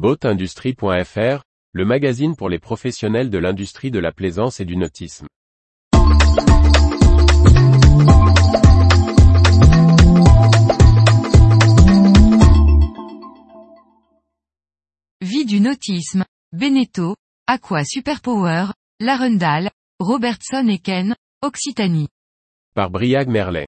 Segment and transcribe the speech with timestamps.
[0.00, 1.42] Boatindustrie.fr,
[1.72, 5.26] le magazine pour les professionnels de l'industrie de la plaisance et du nautisme.
[15.20, 16.24] Vie du nautisme,
[16.54, 17.14] Beneteau,
[17.46, 18.68] Aqua Superpower,
[19.00, 22.08] Larendal, Robertson et Ken, Occitanie.
[22.74, 23.66] Par Briag Merlet.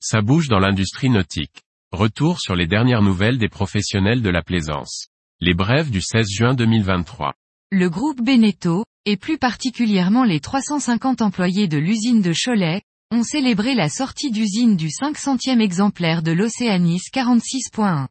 [0.00, 1.60] Ça bouge dans l'industrie nautique.
[1.92, 5.08] Retour sur les dernières nouvelles des professionnels de la plaisance.
[5.46, 7.34] Les brèves du 16 juin 2023.
[7.70, 13.74] Le groupe Beneteau, et plus particulièrement les 350 employés de l'usine de Cholet, ont célébré
[13.74, 18.06] la sortie d'usine du 500e exemplaire de l'Océanis 46.1.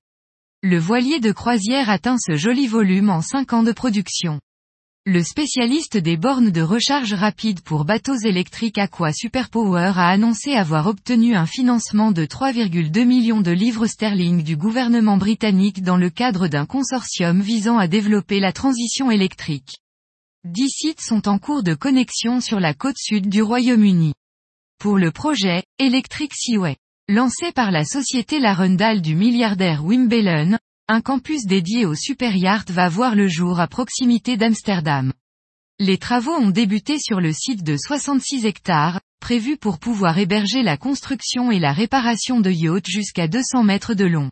[0.62, 4.40] Le voilier de croisière atteint ce joli volume en 5 ans de production.
[5.06, 10.88] Le spécialiste des bornes de recharge rapide pour bateaux électriques Aqua Superpower a annoncé avoir
[10.88, 16.48] obtenu un financement de 3,2 millions de livres sterling du gouvernement britannique dans le cadre
[16.48, 19.82] d'un consortium visant à développer la transition électrique.
[20.46, 24.14] Dix sites sont en cours de connexion sur la côte sud du Royaume-Uni.
[24.80, 26.78] Pour le projet, Electric Seaway,
[27.10, 32.90] lancé par la société Larendal du milliardaire Wim Bellen, un campus dédié au superyacht va
[32.90, 35.14] voir le jour à proximité d'Amsterdam.
[35.80, 40.76] Les travaux ont débuté sur le site de 66 hectares, prévu pour pouvoir héberger la
[40.76, 44.30] construction et la réparation de yachts jusqu'à 200 mètres de long.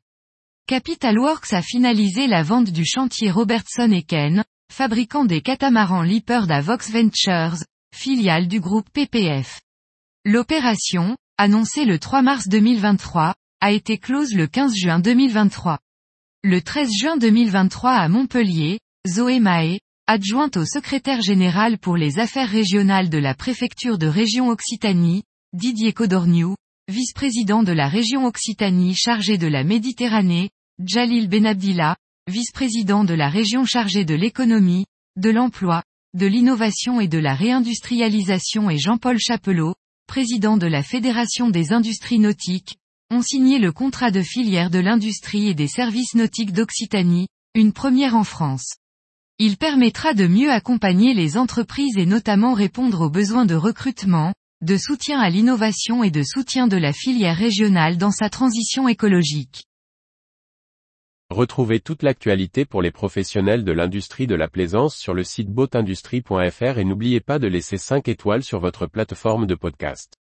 [0.67, 6.51] Capital Works a finalisé la vente du chantier Robertson et Ken, fabricant des catamarans Leopard
[6.51, 7.63] à Vox Ventures,
[7.95, 9.61] filiale du groupe PPF.
[10.25, 15.79] L'opération, annoncé le 3 mars 2023, a été close le 15 juin 2023.
[16.43, 22.49] Le 13 juin 2023 à Montpellier, Zoé Mahé, adjointe au secrétaire général pour les affaires
[22.49, 25.21] régionales de la préfecture de région Occitanie,
[25.53, 26.55] Didier Codorniou,
[26.87, 30.49] vice-président de la région Occitanie chargé de la Méditerranée,
[30.83, 31.95] Jalil Benabdillah,
[32.27, 35.83] vice-président de la région chargé de l'économie, de l'emploi,
[36.15, 39.75] de l'innovation et de la réindustrialisation et Jean-Paul Chapelot,
[40.07, 42.77] président de la Fédération des industries nautiques,
[43.11, 48.15] ont signé le contrat de filière de l'industrie et des services nautiques d'Occitanie, une première
[48.15, 48.77] en France.
[49.37, 54.77] Il permettra de mieux accompagner les entreprises et notamment répondre aux besoins de recrutement, de
[54.77, 59.65] soutien à l'innovation et de soutien de la filière régionale dans sa transition écologique.
[61.29, 66.77] Retrouvez toute l'actualité pour les professionnels de l'industrie de la plaisance sur le site boatindustrie.fr
[66.77, 70.20] et n'oubliez pas de laisser 5 étoiles sur votre plateforme de podcast.